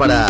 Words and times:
Para 0.00 0.29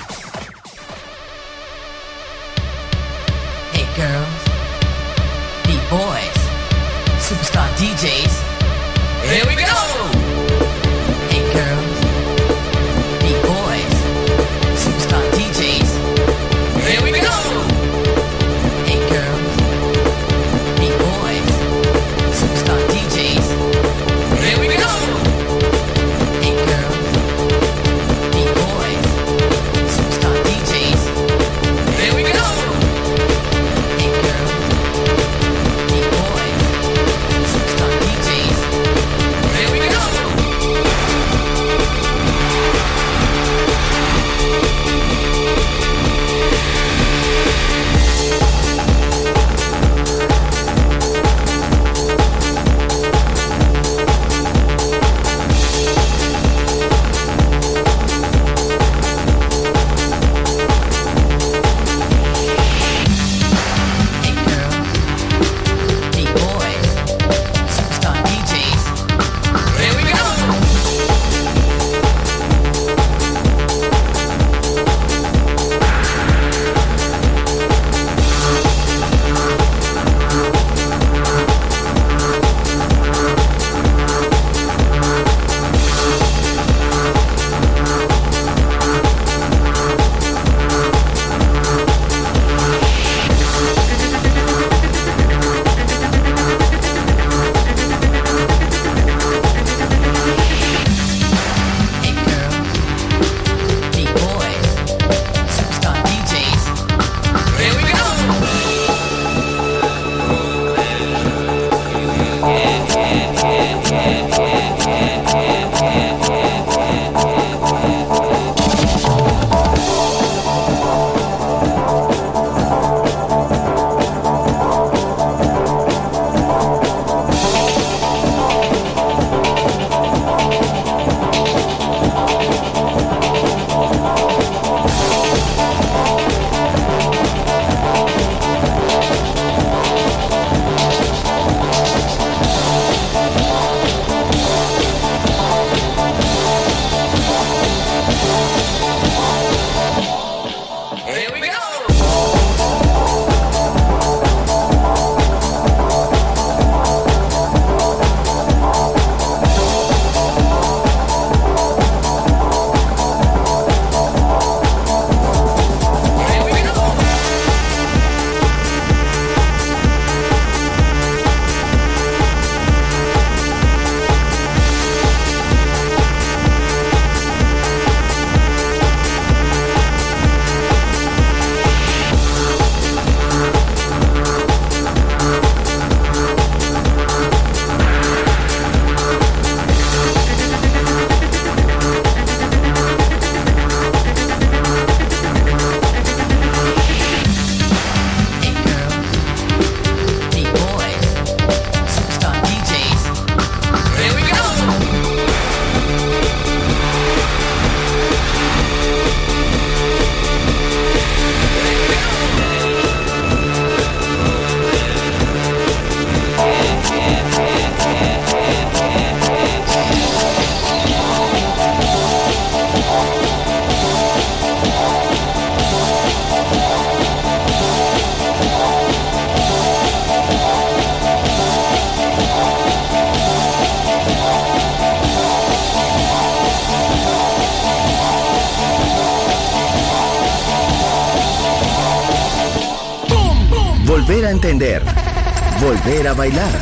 bailar. 246.21 246.53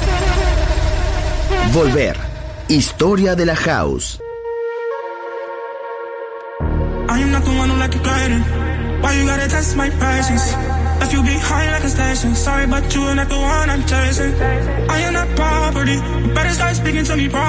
Volver. 1.74 2.16
Historia 2.70 3.36
de 3.36 3.46
la 3.46 3.56
house. 3.56 4.08
I 7.10 7.18
am 7.24 7.32
not 7.32 7.44
the 7.44 7.56
one 7.62 7.70
who 7.72 7.78
like 7.84 7.94
you 7.96 8.02
gliding. 8.02 8.44
Why 9.02 9.12
you 9.18 9.26
gotta 9.32 9.48
test 9.50 9.76
my 9.76 9.90
patience? 9.90 10.46
Left 11.00 11.12
you 11.16 11.22
behind 11.24 11.72
like 11.76 11.84
a 11.84 11.92
station. 11.98 12.36
Sorry, 12.36 12.68
but 12.68 12.84
you 12.96 13.02
are 13.10 13.16
not 13.16 13.30
the 13.36 13.42
one 13.56 13.68
I'm 13.74 13.84
chasing. 13.92 14.34
I 14.96 14.98
am 15.08 15.14
not 15.20 15.28
property. 15.36 15.98
You 16.24 16.30
better 16.38 16.54
start 16.60 16.76
speaking 16.82 17.06
to 17.10 17.16
me 17.18 17.28
properly. 17.28 17.49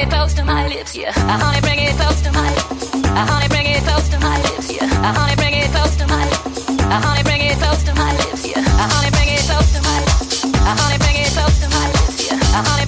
it 0.00 0.10
close 0.10 0.34
to 0.34 0.44
my 0.44 0.66
lips, 0.68 0.96
yeah. 0.96 1.12
I 1.16 1.36
honey, 1.42 1.60
bring 1.60 1.78
it 1.78 1.94
close 1.96 2.20
to 2.22 2.30
my 2.32 2.48
lips. 2.54 2.94
I 2.94 3.22
honey, 3.30 3.48
bring 3.48 3.66
it 3.66 3.82
close 3.82 4.08
to 4.08 4.18
my 4.20 4.36
lips, 4.42 4.72
yeah. 4.72 5.06
I 5.06 5.10
honey, 5.18 5.36
bring 5.36 5.54
it 5.54 5.70
close 5.70 5.96
to 5.96 6.06
my 6.06 6.24
lips. 6.24 6.68
I 6.94 7.00
honey, 7.04 7.22
bring 7.22 7.42
it 7.42 7.56
close 7.58 7.82
to 7.84 7.94
my 7.94 8.10
lips, 8.16 8.46
yeah. 8.46 8.62
I 8.82 8.84
honey, 8.92 9.10
bring 9.10 9.28
it 9.28 9.42
close 9.48 9.68
to 9.74 9.80
my 9.82 9.98
lips. 10.00 10.44
I 10.44 10.72
honey, 10.78 10.98
bring 10.98 11.16
it 11.16 11.30
close 11.36 11.58
to 11.62 11.68
my 11.68 11.86
lips, 11.94 12.30
yeah. 12.30 12.58
I 12.58 12.62
honey. 12.68 12.87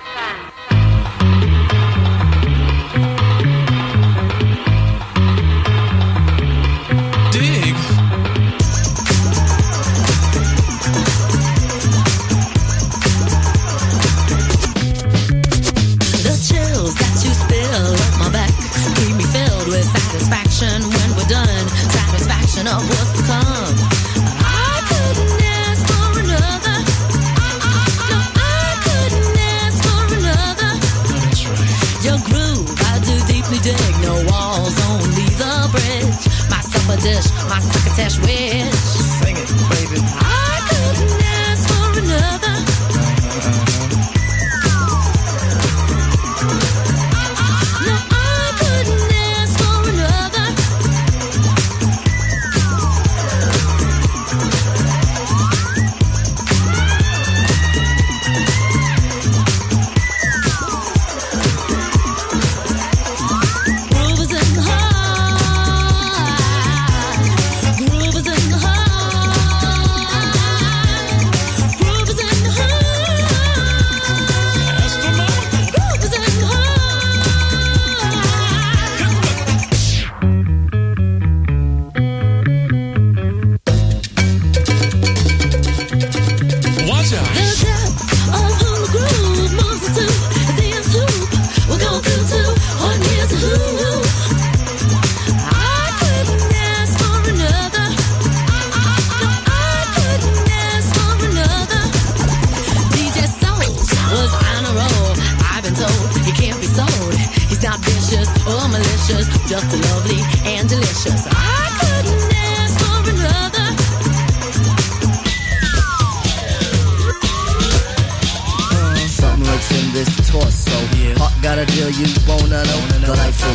come. 22.65 23.75
I 24.37 24.81
couldn't 24.89 25.41
ask 25.41 25.81
for 25.89 26.19
another. 26.19 26.77
No, 28.09 28.19
I 28.37 28.77
couldn't 28.85 29.37
ask 29.57 29.77
for 29.81 30.01
another. 30.19 30.71
Your 32.05 32.19
groove, 32.29 32.69
I 32.85 32.99
do 32.99 33.15
deeply 33.25 33.57
dig. 33.59 33.77
No 34.01 34.13
walls, 34.29 34.75
only 34.89 35.27
the 35.41 35.69
bridge. 35.71 36.23
My 36.49 36.61
supper 36.61 37.01
dish, 37.01 37.31
my 37.49 37.59
succotash 37.59 38.19
with. 38.19 38.60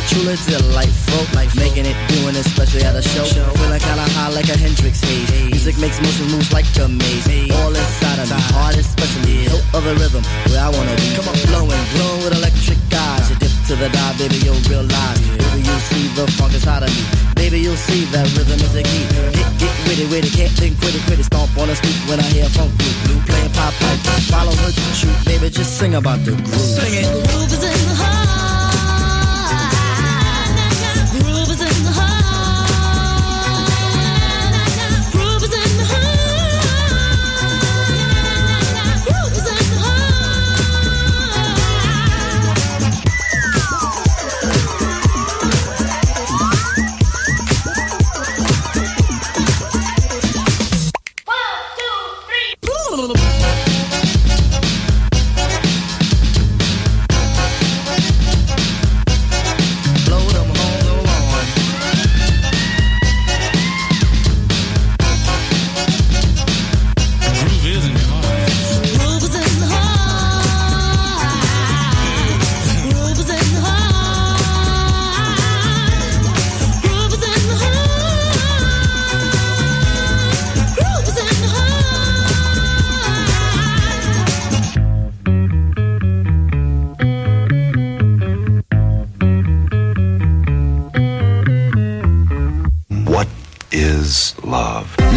Delightful, 0.07 0.23
truly 0.23 0.35
delightful. 0.47 0.75
Life 0.77 0.95
folk, 1.09 1.27
making 1.55 1.85
it, 1.85 1.97
doing 2.07 2.35
it, 2.35 2.45
especially 2.45 2.83
at 2.83 2.95
a 2.95 3.01
show. 3.01 3.25
Feeling 3.25 3.79
kinda 3.79 4.05
high 4.15 4.29
like 4.31 4.47
a 4.47 4.57
Hendrix 4.57 5.01
haze. 5.01 5.51
Music 5.51 5.77
makes 5.79 5.99
motion 6.01 6.27
moves 6.31 6.51
like 6.53 6.65
a 6.79 6.87
maze. 6.87 7.27
All 7.59 7.73
inside 7.73 8.19
of 8.19 8.29
me, 8.29 8.39
heart 8.53 8.77
especially. 8.77 9.49
Hilt 9.49 9.65
of 9.73 9.83
the 9.83 9.95
rhythm, 9.95 10.23
where 10.47 10.63
I 10.63 10.69
wanna 10.69 10.95
be. 10.95 11.11
Come 11.15 11.27
on, 11.27 11.35
flowing, 11.47 11.83
glowing 11.93 12.23
with 12.23 12.33
electric 12.39 12.79
eyes. 12.93 13.29
You 13.29 13.35
dip 13.35 13.51
to 13.67 13.75
the 13.75 13.89
dive, 13.89 14.17
baby, 14.17 14.37
you'll 14.45 14.61
realize. 14.69 15.19
Baby, 15.19 15.59
you'll 15.67 15.85
see 15.91 16.07
the 16.15 16.25
funk 16.37 16.53
inside 16.53 16.83
of 16.83 16.91
me. 16.95 17.03
Baby, 17.35 17.59
you'll 17.59 17.75
see 17.75 18.05
that 18.13 18.27
rhythm 18.37 18.59
is 18.63 18.73
the 18.73 18.83
key. 18.83 19.05
Get, 19.35 19.49
get 19.59 19.73
witty, 19.87 20.05
witty, 20.07 20.29
can't 20.29 20.53
think, 20.55 20.79
quit 20.79 20.95
it, 20.95 21.03
quit 21.03 21.19
it. 21.19 21.25
Stomp 21.25 21.51
on 21.57 21.67
the 21.67 21.75
street 21.75 21.99
when 22.07 22.19
I 22.19 22.27
hear 22.31 22.47
funk 22.49 22.71
blue, 22.77 22.95
blue 23.03 23.19
playing 23.27 23.51
pop 23.51 23.73
pipe. 23.81 23.99
Follow 24.31 24.55
her 24.55 24.71
to 24.71 24.83
shoot, 24.95 25.17
baby, 25.25 25.49
just 25.49 25.77
sing 25.77 25.95
about 25.95 26.23
the 26.23 26.31
groove. 26.31 26.71
Sing 26.77 26.93
it. 26.93 27.05
The 27.07 27.21
groove 27.33 27.51
is 27.51 27.63
in 27.63 27.89
the 27.89 27.95
heart. 27.95 28.06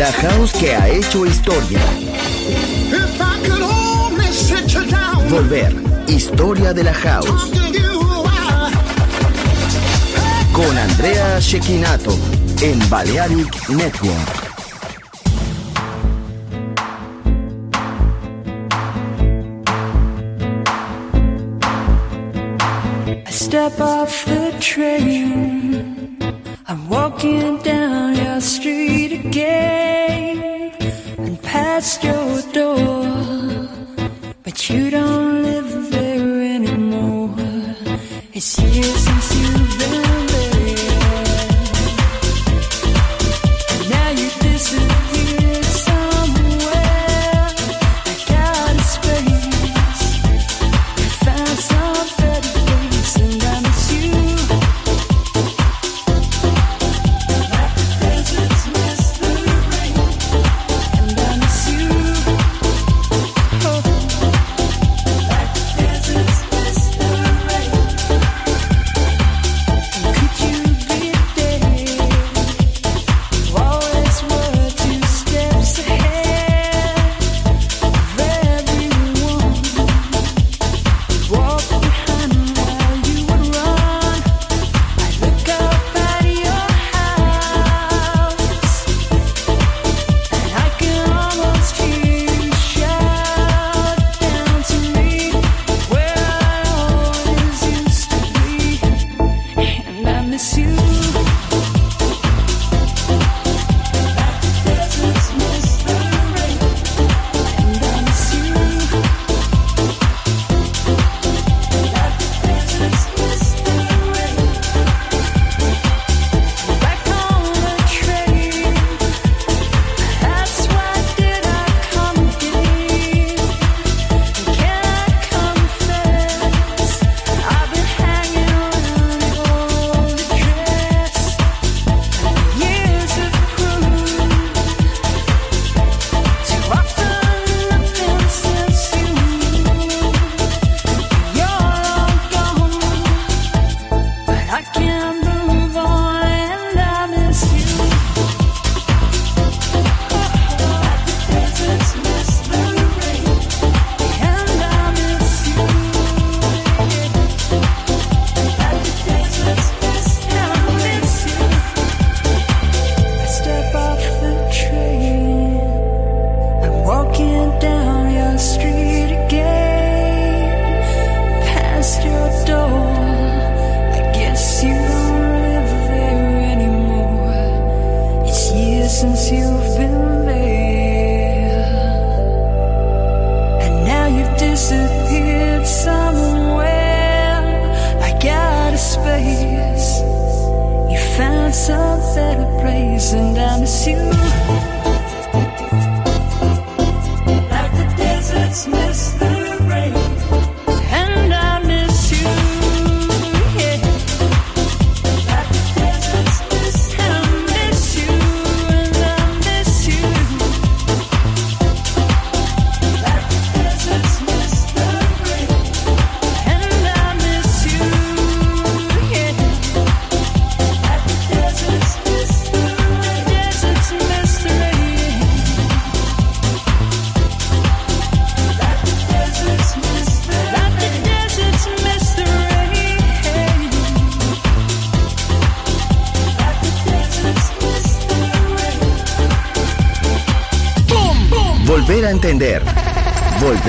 La 0.01 0.11
house 0.13 0.53
que 0.55 0.75
ha 0.75 0.89
hecho 0.89 1.27
historia. 1.27 1.79
If 2.89 3.21
I 3.21 3.39
could 3.47 3.61
only 3.61 4.33
sit 4.33 4.73
you 4.73 4.87
down, 4.87 5.29
Volver. 5.29 5.75
Historia 6.09 6.73
de 6.73 6.85
la 6.85 6.95
house. 6.95 7.27
talk 7.27 7.51
to 7.51 7.79
you 7.79 7.99
while 8.25 8.73
Con 10.55 10.79
Andrea 10.79 11.39
Shekinato. 11.39 12.17
En 12.63 12.79
Balearic 12.89 13.69
Network. 13.69 14.49
I 23.27 23.31
step 23.31 23.79
off 23.79 24.25
the 24.25 24.57
train. 24.61 25.90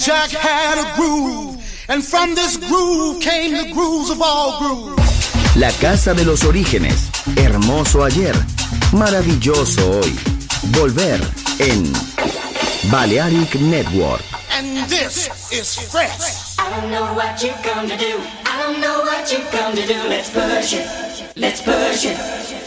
Jack 0.00 0.30
had 0.30 0.78
a 0.78 0.96
groove, 0.96 1.62
and 1.90 2.02
from 2.02 2.34
this 2.34 2.56
groove 2.56 3.20
came 3.20 3.52
the 3.52 3.70
grooves 3.70 4.08
of 4.08 4.22
all 4.22 4.58
grooves. 4.58 5.56
La 5.56 5.70
casa 5.72 6.14
de 6.14 6.24
los 6.24 6.42
orígenes, 6.44 7.10
hermoso 7.36 8.02
ayer, 8.02 8.34
maravilloso 8.92 10.00
hoy. 10.00 10.18
Volver 10.72 11.20
en 11.58 11.92
Balearic 12.90 13.56
Network. 13.56 14.22
And 14.52 14.88
this 14.88 15.28
is 15.52 15.78
fresh. 15.90 16.56
I 16.58 16.80
don't 16.80 16.90
know 16.90 17.12
what 17.12 17.42
you're 17.42 17.52
come 17.62 17.86
to 17.86 17.96
do. 17.98 18.22
I 18.46 18.62
don't 18.62 18.80
know 18.80 19.02
what 19.02 19.30
you're 19.30 19.46
come 19.50 19.76
to 19.76 19.86
do. 19.86 20.08
Let's 20.08 20.30
push 20.30 20.72
it. 20.72 21.36
Let's 21.36 21.60
push 21.60 22.06
it. 22.06 22.59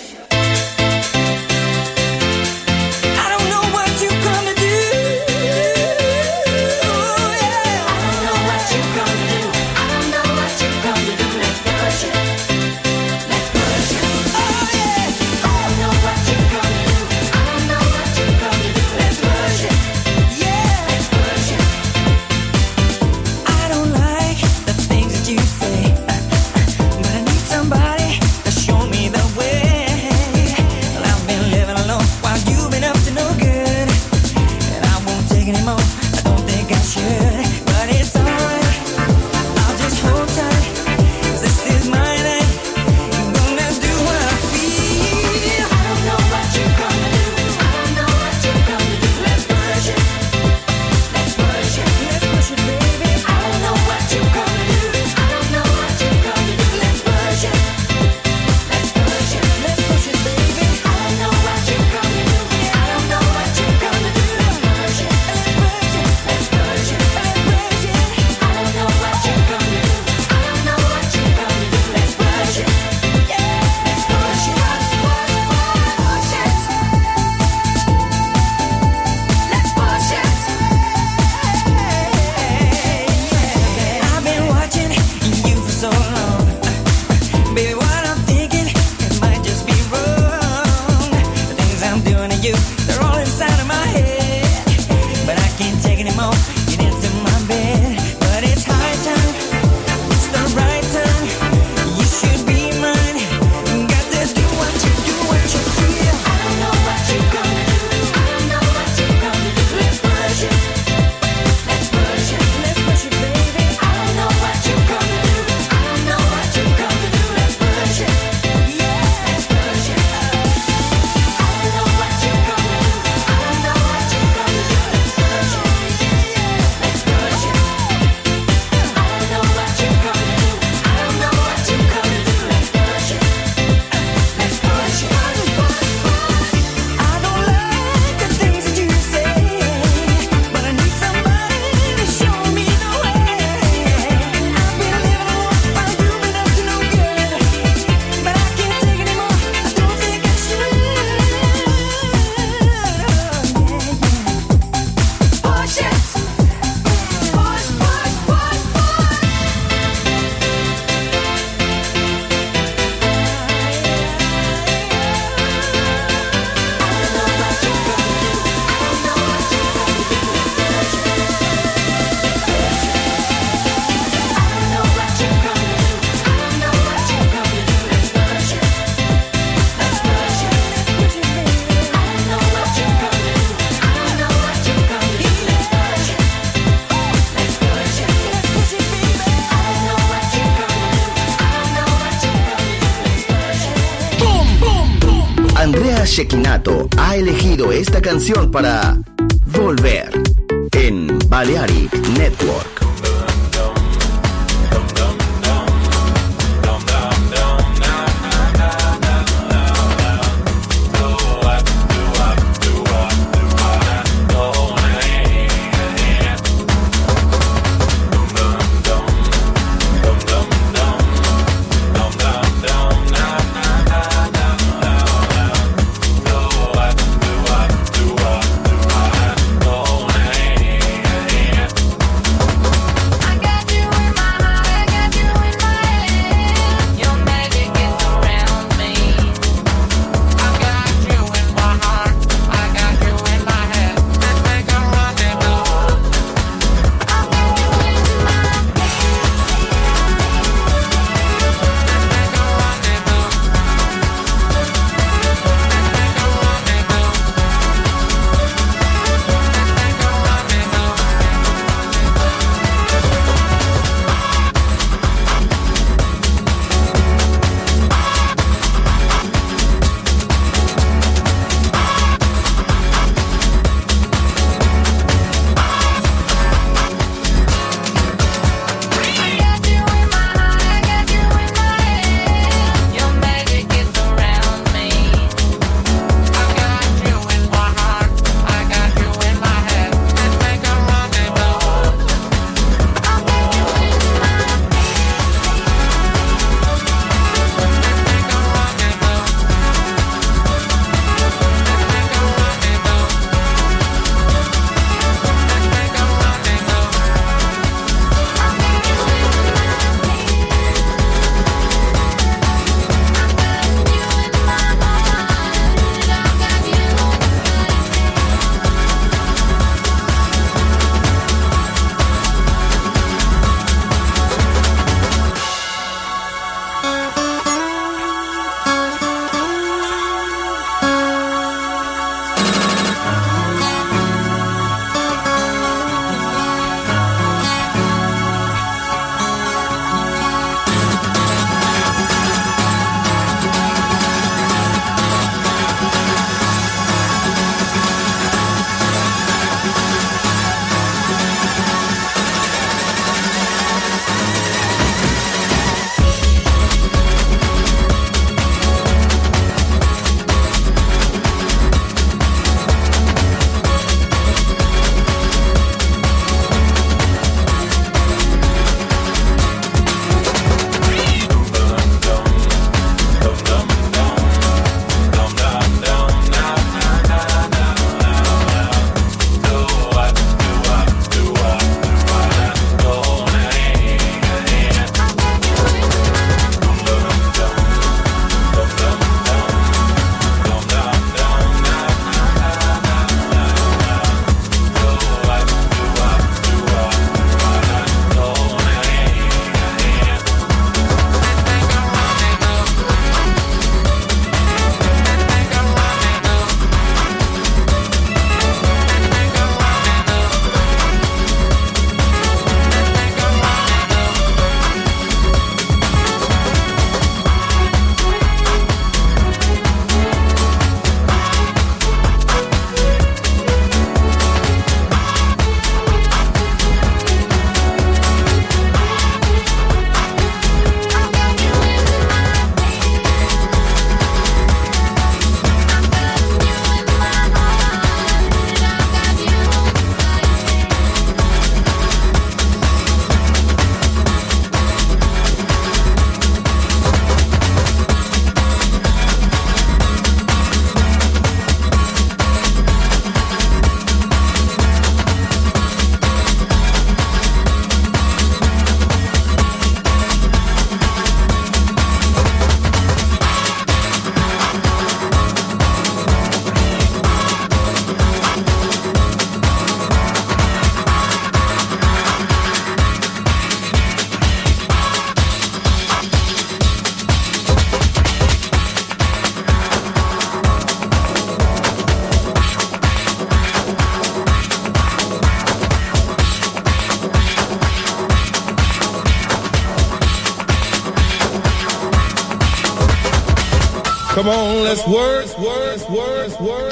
Shekinato 196.13 196.87
ha 196.95 197.15
elegido 197.15 197.71
esta 197.71 197.99
canción 197.99 198.51
para 198.51 198.99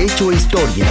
Hecho 0.00 0.32
historia. 0.32 0.86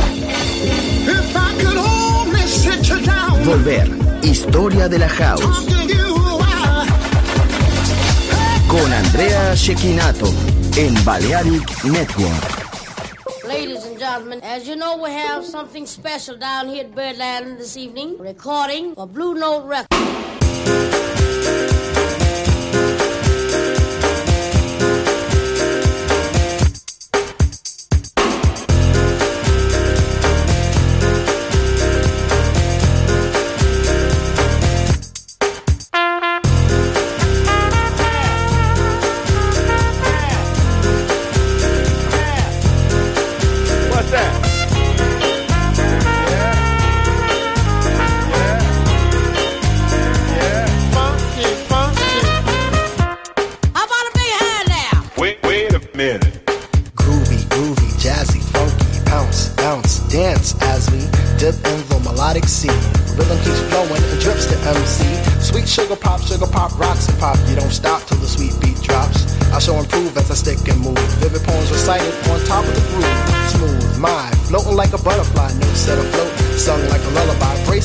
Volver. 3.44 3.90
Historia 4.24 4.88
de 4.88 5.00
la 5.00 5.10
house. 5.10 5.66
Con 8.68 8.94
Andrea 8.94 9.56
Shekinato 9.56 10.32
en 10.78 10.94
Balearic 11.04 11.84
Network. 11.86 12.60
Ladies 13.48 13.84
gentlemen. 13.98 14.42
As 14.44 14.68
you 14.68 14.76
know, 14.76 14.98
we 15.02 15.12
have 15.12 15.44
something 15.44 15.88
special 15.88 16.38
down 16.38 16.70
here 16.70 16.82
at 16.82 16.94
Birdland 16.94 17.58
this 17.58 17.76
evening. 17.78 18.16
Recording 18.20 18.94
for 18.94 19.08
Blue 19.08 19.34
Note 19.34 19.66
Records. 19.66 19.99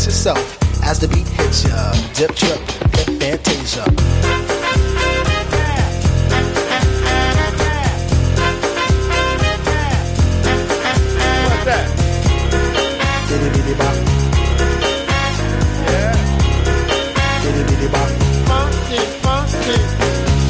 Yourself 0.06 0.58
as 0.84 0.98
the 0.98 1.08
beat 1.08 1.26
hits 1.28 1.64
ya. 1.64 1.92
Dip, 2.14 2.34
trip, 2.34 2.60
hip, 2.92 3.08
fantasia. 3.20 3.84
What's 11.44 11.64
that? 11.64 11.86
Bitty 13.28 13.48
bitty 13.54 13.74
bop. 13.80 13.94
Bitty 17.42 17.62
bitty 17.64 17.88
bop. 17.88 18.10
Funky, 18.48 19.00
funky. 19.24 19.78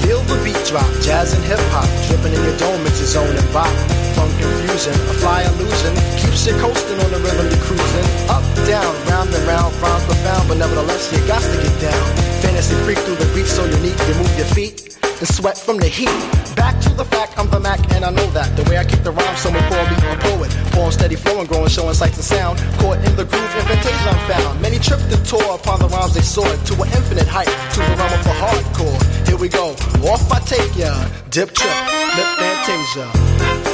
Feel 0.02 0.20
the 0.22 0.36
beat 0.42 0.66
drop, 0.66 0.90
jazz 1.00 1.32
and 1.34 1.44
hip 1.44 1.60
hop, 1.70 1.88
dripping 2.08 2.32
in 2.32 2.42
your 2.42 2.56
dome, 2.58 2.84
it's 2.86 3.00
a 3.00 3.06
zone 3.06 3.36
and 3.36 3.52
bop. 3.52 4.03
Funk 4.14 4.32
confusion, 4.38 4.94
a 5.10 5.14
fly 5.18 5.42
illusion, 5.42 5.94
keeps 6.18 6.46
you 6.46 6.54
coasting 6.62 6.98
on 7.04 7.10
the 7.10 7.20
rhythm 7.20 7.46
you're 7.50 7.64
cruising. 7.66 8.06
Up, 8.30 8.44
down, 8.66 8.94
round 9.10 9.30
and 9.34 9.44
round, 9.46 9.74
rhymes 9.82 10.04
profound, 10.04 10.48
but 10.48 10.58
nevertheless 10.58 11.12
you 11.12 11.18
got 11.26 11.42
to 11.42 11.56
get 11.62 11.74
down. 11.80 12.04
Fantasy 12.42 12.74
freak 12.84 12.98
through 12.98 13.16
the 13.16 13.28
beat 13.34 13.46
so 13.46 13.64
unique, 13.66 13.98
you 14.08 14.14
move 14.14 14.34
your 14.38 14.46
feet 14.54 14.94
and 15.20 15.28
sweat 15.28 15.56
from 15.58 15.78
the 15.78 15.86
heat. 15.86 16.10
Back 16.56 16.80
to 16.82 16.90
the 16.90 17.04
fact, 17.04 17.38
I'm 17.38 17.50
the 17.50 17.60
Mac, 17.60 17.80
and 17.92 18.04
I 18.04 18.10
know 18.10 18.26
that. 18.30 18.54
The 18.56 18.62
way 18.70 18.78
I 18.78 18.84
kick 18.84 19.02
the 19.02 19.10
rhyme, 19.10 19.36
someone 19.36 19.62
call 19.68 19.84
me 19.90 19.96
a 19.96 20.16
poet. 20.18 20.50
Poem 20.72 20.92
steady 20.92 21.16
flowing, 21.16 21.46
growing, 21.46 21.68
showing 21.68 21.94
sights 21.94 22.16
and 22.16 22.24
sound. 22.24 22.58
Caught 22.78 22.98
in 23.04 23.16
the 23.16 23.24
groove, 23.24 23.54
invitation 23.56 24.06
I'm 24.08 24.20
found. 24.30 24.60
Many 24.60 24.78
tripped 24.78 25.10
and 25.12 25.24
tore 25.26 25.54
upon 25.54 25.80
the 25.80 25.88
rhymes 25.88 26.14
they 26.14 26.22
soared 26.22 26.60
to 26.66 26.74
an 26.82 26.88
infinite 26.94 27.28
height, 27.28 27.50
to 27.74 27.80
the 27.80 27.94
realm 27.96 28.12
of 28.12 28.22
the 28.24 28.34
hardcore. 28.42 29.26
Here 29.26 29.36
we 29.36 29.48
go, 29.48 29.70
off 30.06 30.30
I 30.30 30.40
take 30.40 30.76
ya. 30.76 30.92
Dip 31.30 31.52
trip, 31.52 31.78
lip 32.16 32.30
fantasia. 32.38 33.73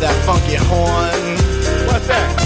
that 0.00 0.14
funky 0.24 0.56
horn. 0.56 1.36
What's 1.86 2.06
that? 2.08 2.45